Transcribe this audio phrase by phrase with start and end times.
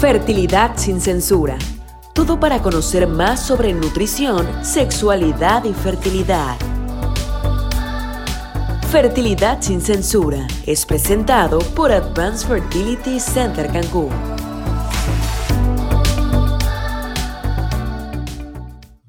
[0.00, 1.56] Fertilidad sin censura.
[2.12, 6.58] Todo para conocer más sobre nutrición, sexualidad y fertilidad.
[8.92, 14.10] Fertilidad sin censura es presentado por Advanced Fertility Center Cancún.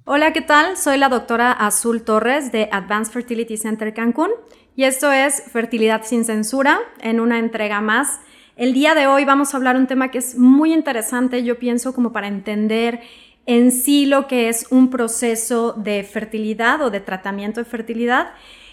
[0.05, 0.77] Hola, ¿qué tal?
[0.77, 4.31] Soy la doctora Azul Torres de Advanced Fertility Center Cancún
[4.73, 8.21] y esto es Fertilidad sin censura en una entrega más.
[8.57, 11.93] El día de hoy vamos a hablar un tema que es muy interesante, yo pienso,
[11.93, 13.01] como para entender
[13.45, 18.31] en sí lo que es un proceso de fertilidad o de tratamiento de fertilidad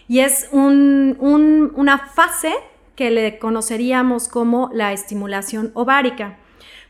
[0.09, 2.55] y es una fase
[2.97, 6.39] que le conoceríamos como la estimulación ovárica.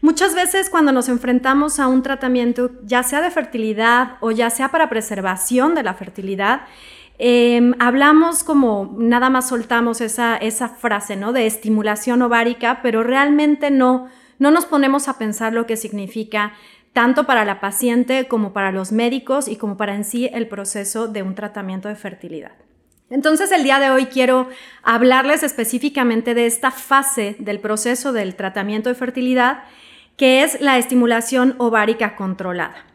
[0.01, 4.69] Muchas veces cuando nos enfrentamos a un tratamiento, ya sea de fertilidad o ya sea
[4.69, 6.61] para preservación de la fertilidad,
[7.19, 11.33] Em, hablamos como nada más soltamos esa, esa frase, ¿no?
[11.33, 16.55] De estimulación ovárica, pero realmente no, no nos ponemos a pensar lo que significa
[16.93, 21.09] tanto para la paciente como para los médicos y como para en sí el proceso
[21.09, 22.53] de un tratamiento de fertilidad.
[23.11, 24.49] Entonces el día de hoy quiero
[24.83, 29.65] hablarles específicamente de esta fase del proceso del tratamiento de fertilidad,
[30.17, 32.94] que es la estimulación ovárica controlada.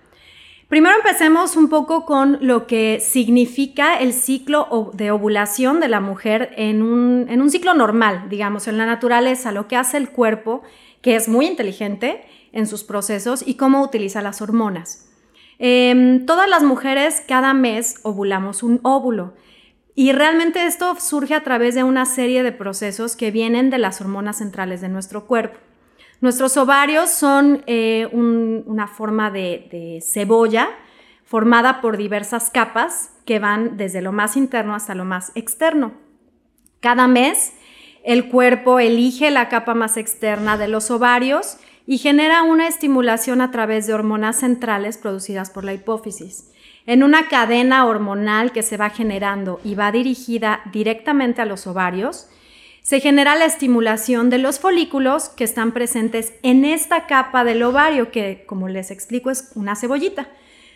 [0.70, 6.54] Primero empecemos un poco con lo que significa el ciclo de ovulación de la mujer
[6.58, 10.62] en un, ciclo normal, digamos, en la naturaleza, lo que hace el cuerpo,
[11.02, 15.10] que es muy inteligente en sus procesos y cómo utiliza las hormonas.
[15.58, 19.34] Em, todas las mujeres cada mes ovulamos un óvulo.
[19.96, 24.02] Y realmente esto surge a través de una serie de procesos que vienen de las
[24.02, 25.60] hormonas centrales de nuestro cuerpo.
[26.22, 30.70] Nuestros ovarios son eh, una forma de, cebolla
[31.24, 35.94] formada por diversas capas que van desde lo más interno hasta lo más externo.
[36.82, 37.54] Cada mes
[38.04, 43.52] el cuerpo elige la capa más externa de los ovarios y genera una estimulación a
[43.52, 46.52] través de hormonas centrales producidas por la hipófisis.
[46.86, 52.28] En una cadena hormonal que se va generando y va dirigida directamente a los ovarios,
[52.90, 58.10] se genera la estimulación de los folículos que están presentes en esta capa del ovario,
[58.10, 60.28] que como les explico es una cebollita.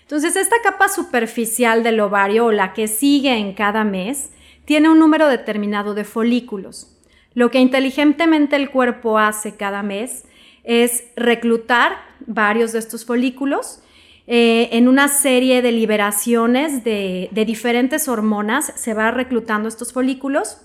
[0.02, 4.30] Entonces, esta capa superficial del ovario o la que sigue en cada mes
[4.66, 6.96] tiene un número determinado de folículos.
[7.34, 10.26] Lo que inteligentemente el cuerpo hace cada mes
[10.64, 11.94] es reclutar
[12.28, 13.80] varios de estos folículos
[14.28, 18.72] eh, en una serie de liberaciones de diferentes hormonas.
[18.76, 20.60] Se va reclutando estos folículos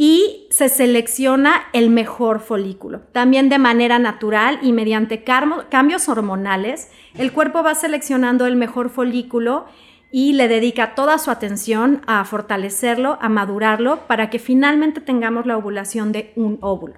[0.00, 3.00] y se selecciona el mejor folículo.
[3.10, 6.88] También de manera natural y mediante cambios hormonales,
[7.18, 9.66] el cuerpo va seleccionando el mejor folículo
[10.12, 15.56] y le dedica toda su atención a fortalecerlo, a madurarlo, para que finalmente tengamos la
[15.56, 16.94] ovulación de un óvulo.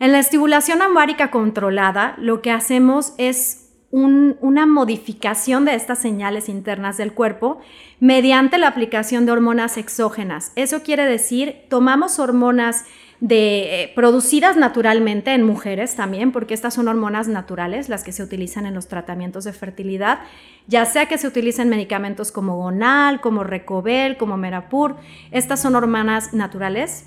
[0.00, 3.63] En la estimulación ovárica controlada, lo que hacemos es
[3.94, 7.60] una modificación de estas señales internas del cuerpo
[8.00, 10.52] mediante la aplicación de hormonas exógenas.
[10.56, 12.84] Eso quiere decir, tomamos hormonas
[13.20, 18.24] de, eh, producidas naturalmente en mujeres también, porque estas son hormonas naturales, las que se
[18.24, 20.18] utilizan en los tratamientos de fertilidad,
[20.66, 24.96] ya sea que se utilicen medicamentos como Gonal, como Recobel, como Merapur,
[25.30, 27.06] estas son hormonas naturales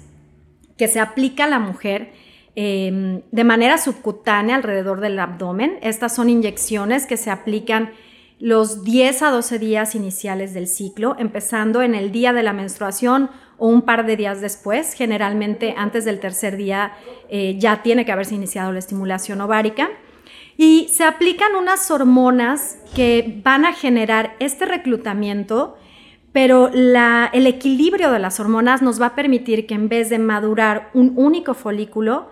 [0.77, 2.13] que se aplica a la mujer
[2.59, 5.77] Em, de manera subcutánea alrededor del abdomen.
[5.83, 7.91] Estas son inyecciones que se aplican
[8.39, 13.29] los 10 a 12 días iniciales del ciclo, empezando en el día de la menstruación
[13.59, 14.93] o un par de días después.
[14.93, 16.93] Generalmente antes del tercer día
[17.29, 19.89] eh, ya tiene que haberse iniciado la estimulación ovárica.
[20.57, 25.77] Y se aplican unas hormonas que van a generar este reclutamiento,
[26.31, 30.89] pero el equilibrio de las hormonas nos va a permitir que en vez de madurar
[30.95, 32.31] un único folículo,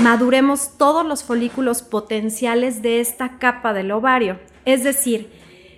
[0.00, 4.38] maduremos todos los folículos potenciales de esta capa del ovario.
[4.64, 5.30] Es decir,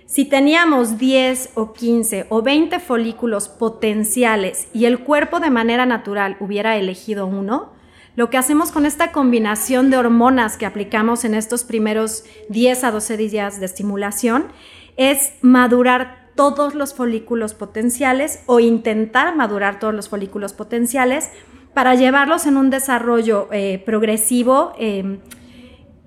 [0.05, 6.37] si teníamos 10 o 15 o 20 folículos potenciales y el cuerpo de manera natural
[6.39, 7.73] hubiera elegido uno,
[8.15, 12.91] lo que hacemos con esta combinación de hormonas que aplicamos en estos primeros 10 a
[12.91, 14.47] 12 días de estimulación
[14.95, 21.29] es madurar todos los folículos potenciales o intentar madurar todos los folículos potenciales
[21.73, 25.19] para llevarlos en un desarrollo eh, progresivo em,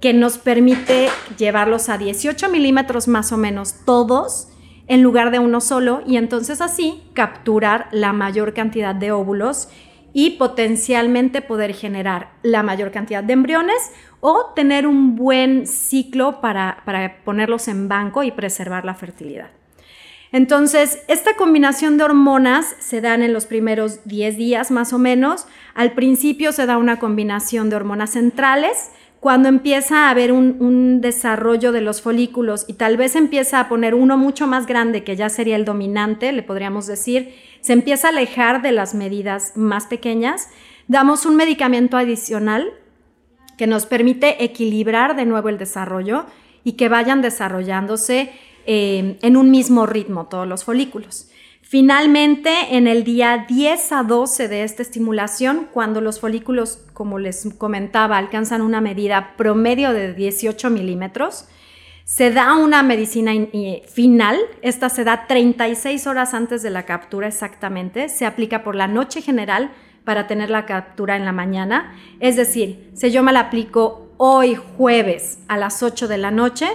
[0.01, 1.09] que nos permite
[1.39, 4.49] llevarlos a 18 milímetros más o menos todos
[4.87, 9.69] en lugar de uno solo y entonces así capturar la mayor cantidad de óvulos
[10.12, 16.83] y potencialmente poder generar la mayor cantidad de embriones o tener un buen ciclo para
[17.25, 19.51] ponerlos en banco y preservar la fertilidad.
[20.32, 25.47] Entonces, esta combinación de hormonas se dan en los primeros 10 días más o menos.
[25.75, 31.73] Al principio se da una combinación de hormonas centrales cuando empieza a haber un, desarrollo
[31.73, 35.29] de los folículos y tal vez empieza a poner uno mucho más grande, que ya
[35.29, 40.49] sería el dominante, le podríamos decir, se empieza a alejar de las medidas más pequeñas,
[40.88, 42.73] damos un medicamento adicional
[43.59, 46.25] que nos permite equilibrar de nuevo el desarrollo
[46.65, 48.33] y que vayan desarrollándose
[48.67, 51.29] eh, en un mismo ritmo todos los folículos.
[51.62, 57.49] Finalmente, en el día 10 a 12 de esta estimulación, cuando los folículos, como les
[57.59, 61.47] comentaba, alcanzan una medida promedio de 18 milímetros,
[62.03, 63.31] se da una medicina
[63.89, 68.89] final, esta se da 36 horas antes de la captura exactamente, se aplica por la
[68.89, 69.71] noche general
[70.03, 74.57] para tener la captura en la mañana, es decir, si yo me la aplico hoy
[74.57, 76.67] jueves a las 8 de la noche,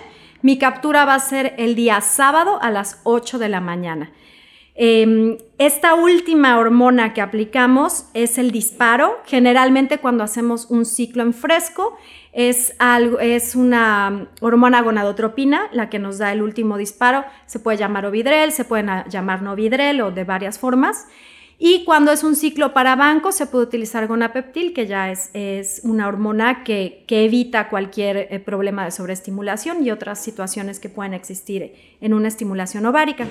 [0.46, 4.12] mi captura va a ser el día sábado a las 8 de la mañana.
[4.76, 9.18] Em, esta última hormona que aplicamos es el disparo.
[9.26, 11.98] Generalmente cuando hacemos un ciclo en fresco
[12.32, 17.26] es, algo, es una hormona gonadotropina la que nos da el último disparo.
[17.48, 21.08] Se puede llamar ovidrel, se puede llamar novidrel o de varias formas.
[21.58, 25.82] Y cuando es un ciclo para banco se puede utilizar gonapeptil, que ya es, es
[25.84, 31.14] una hormona que, que evita cualquier eh, problema de sobreestimulación y otras situaciones que pueden
[31.14, 33.28] existir en una estimulación ovárica.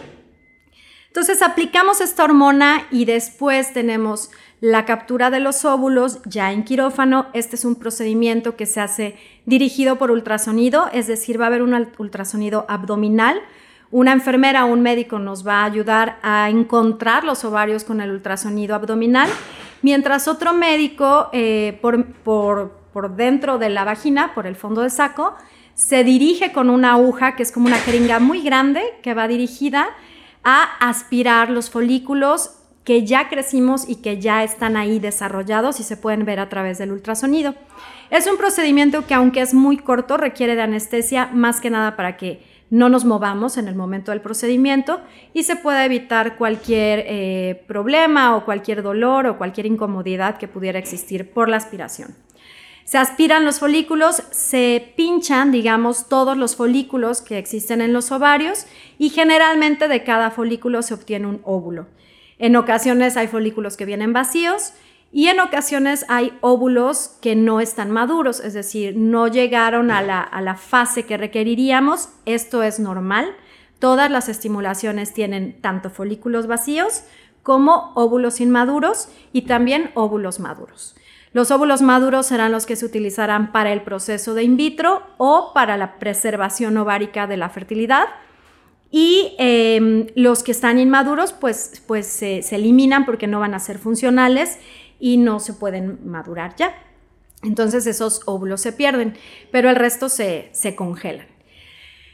[1.15, 4.31] Entonces aplicamos esta hormona y después tenemos
[4.61, 7.27] la captura de los óvulos ya en quirófano.
[7.35, 9.17] Este es un procedimiento que se hace
[9.47, 13.41] dirigido por ultrasonido, es decir, va a haber un ultrasonido abdominal.
[13.95, 18.11] Una enfermera o un médico nos va a ayudar a encontrar los ovarios con el
[18.11, 19.31] ultrasonido abdominal,
[19.83, 25.37] mientras otro médico eh, por, por dentro de la vagina, por el fondo del saco,
[25.75, 29.91] se dirige con una aguja que es como una jeringa muy grande que va dirigida
[30.43, 32.51] a aspirar los folículos
[32.83, 36.79] que ya crecimos y que ya están ahí desarrollados y se pueden ver a través
[36.79, 37.55] del ultrasonido.
[38.11, 42.17] Es un procedimiento que aunque es muy corto requiere de anestesia más que nada para
[42.17, 45.01] que no nos movamos en el momento del procedimiento
[45.33, 50.81] y se pueda evitar cualquier eh, problema o cualquier dolor o cualquier incomodidad que pudiera
[50.81, 52.17] existir por la aspiración.
[52.83, 58.67] Se aspiran los folículos, se pinchan, digamos, todos los folículos que existen en los ovarios
[58.99, 61.87] y generalmente de cada folículo se obtiene un óvulo.
[62.41, 64.73] En ocasiones hay folículos que vienen vacíos
[65.17, 70.21] y en ocasiones hay óvulos que no están maduros, es decir, no llegaron a la,
[70.21, 72.09] a la fase que requeriríamos.
[72.27, 73.29] Esto es normal.
[73.79, 77.05] Todas las estimulaciones tienen tanto folículos vacíos
[77.45, 80.97] como óvulos inmaduros y también óvulos maduros.
[81.33, 85.53] Los óvulos maduros serán los que se utilizarán para el proceso de in vitro o
[85.55, 88.07] para la preservación ovárica de la fertilidad.
[88.91, 93.79] Y em, los que están inmaduros, pues, pues se eliminan porque no van a ser
[93.79, 94.59] funcionales
[95.05, 96.75] y no se pueden madurar ya.
[97.43, 99.19] Entonces esos óvulos se pierden,
[99.53, 101.27] pero el resto se, se congelan.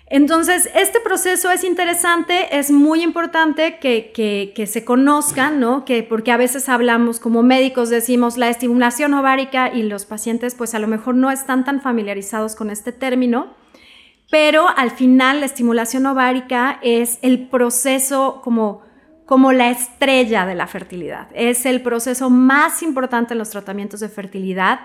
[0.09, 5.85] Entonces, este proceso es interesante, es muy importante que, se conozcan, ¿no?
[5.85, 10.75] Que, porque a veces hablamos como médicos, decimos la estimulación ovárica y los pacientes pues
[10.75, 13.55] a lo mejor no están tan familiarizados con este término,
[14.33, 18.83] pero al final la estimulación ovárica es el proceso como,
[19.31, 24.09] como la estrella de la fertilidad, es el proceso más importante en los tratamientos de
[24.09, 24.81] fertilidad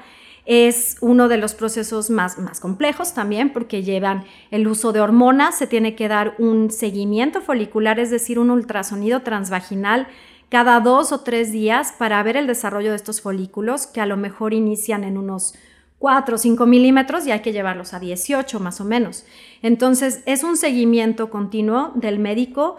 [0.45, 5.57] es uno de los procesos más, más complejos también porque llevan el uso de hormonas,
[5.57, 10.05] se tiene que dar un seguimiento folicular, es decir, un ultrasonido transvaginal
[10.49, 14.15] cada dos o tres días para ver el desarrollo de estos folículos que a lo
[14.15, 15.55] mejor inician en unos
[15.97, 19.25] 4 o 5 milímetros y hay que llevarlos a 18 más o menos.
[19.63, 22.77] Entonces es un seguimiento continuo del médico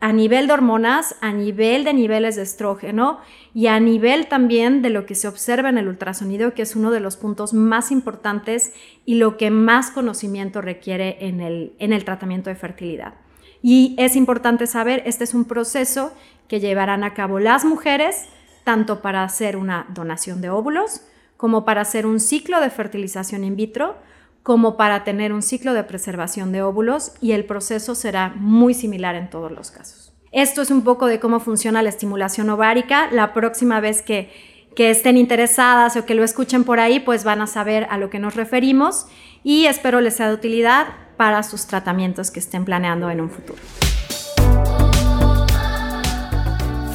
[0.00, 3.20] a nivel de hormonas, a nivel de niveles de estrógeno
[3.54, 6.90] y a nivel también de lo que se observa en el ultrasonido, que es uno
[6.90, 8.72] de los puntos más importantes
[9.04, 13.14] y lo que más conocimiento requiere en el, en el tratamiento de fertilidad.
[13.62, 16.12] Y es importante saber, este es un proceso
[16.48, 18.26] que llevarán a cabo las mujeres,
[18.64, 21.02] tanto para hacer una donación de óvulos,
[21.36, 23.96] como para hacer un ciclo de fertilización in vitro,
[24.44, 29.14] como para tener un ciclo de preservación de óvulos y el proceso será muy similar
[29.16, 30.12] en todos los casos.
[30.32, 33.08] Esto es un poco de cómo funciona la estimulación ovárica.
[33.10, 34.30] La próxima vez que,
[34.76, 38.18] estén interesadas o que lo escuchen por ahí, pues van a saber a lo que
[38.18, 39.06] nos referimos
[39.42, 43.58] y espero les sea de utilidad para sus tratamientos que estén planeando en un futuro.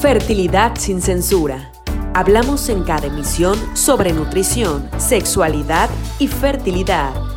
[0.01, 1.71] Fertilidad sin censura.
[2.13, 5.89] Hablamos en cada emisión sobre nutrición, sexualidad
[6.19, 7.28] y fertilidad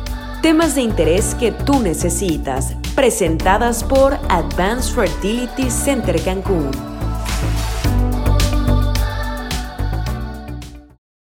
[0.43, 6.92] temas de interés que tú necesitas, presentadas por Advanced Fertility Center Cancún.